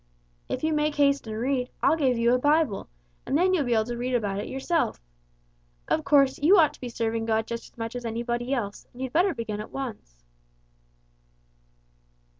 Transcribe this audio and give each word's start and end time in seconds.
"If 0.49 0.63
you 0.63 0.73
make 0.73 0.95
haste 0.95 1.27
and 1.27 1.37
read, 1.37 1.69
I'll 1.83 1.95
give 1.95 2.17
you 2.17 2.33
a 2.33 2.39
Bible, 2.39 2.89
and 3.23 3.37
then 3.37 3.53
you'll 3.53 3.65
be 3.65 3.75
able 3.75 3.85
to 3.85 3.95
read 3.97 4.15
about 4.15 4.39
it 4.39 4.47
yourself. 4.47 4.99
Of 5.87 6.03
course 6.05 6.39
you 6.39 6.57
ought 6.57 6.73
to 6.73 6.81
be 6.81 6.89
serving 6.89 7.27
God 7.27 7.45
just 7.45 7.65
as 7.73 7.77
much 7.77 7.95
as 7.95 8.03
anybody 8.03 8.51
else, 8.51 8.87
and 8.91 9.03
you'd 9.03 9.13
better 9.13 9.35
begin 9.35 9.61
at 9.61 9.69
once!" 9.69 10.15